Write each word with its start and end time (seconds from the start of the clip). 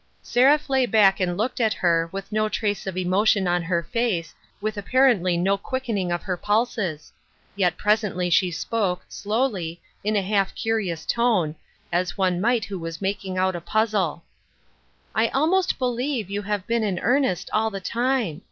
Seraph 0.23 0.67
lay 0.67 0.87
back 0.87 1.19
and 1.19 1.37
looked 1.37 1.61
at 1.61 1.73
her, 1.75 2.09
with 2.11 2.31
no 2.31 2.49
trace 2.49 2.87
of 2.87 2.97
emotion 2.97 3.47
on 3.47 3.61
her 3.61 3.83
face, 3.83 4.33
with 4.59 4.75
apparently 4.75 5.37
no 5.37 5.59
quicken 5.59 5.95
ing 5.95 6.11
of 6.11 6.23
her 6.23 6.35
pulses; 6.35 7.13
yet 7.55 7.77
presently 7.77 8.27
she 8.31 8.49
spoke, 8.49 9.05
slowly, 9.07 9.79
in 10.03 10.15
a 10.15 10.23
half 10.23 10.55
curious 10.55 11.05
tone, 11.05 11.53
as 11.91 12.17
one 12.17 12.41
might 12.41 12.65
who 12.65 12.79
was 12.79 12.99
mak 12.99 13.23
ing 13.23 13.37
out 13.37 13.55
a 13.55 13.61
puzzle:—" 13.61 14.23
I 15.13 15.27
almost 15.27 15.77
believe 15.77 16.31
you 16.31 16.41
have 16.41 16.65
been 16.65 16.81
in 16.83 16.97
earnest 16.97 17.51
all 17.53 17.69
the 17.69 17.79
time. 17.79 18.39